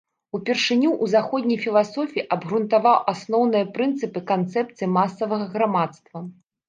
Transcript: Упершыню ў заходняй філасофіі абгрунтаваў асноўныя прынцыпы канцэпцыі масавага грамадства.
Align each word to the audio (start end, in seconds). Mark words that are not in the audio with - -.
Упершыню 0.37 0.87
ў 0.91 1.05
заходняй 1.15 1.59
філасофіі 1.65 2.25
абгрунтаваў 2.35 2.97
асноўныя 3.13 3.69
прынцыпы 3.79 4.19
канцэпцыі 4.33 4.87
масавага 4.99 5.45
грамадства. 5.57 6.17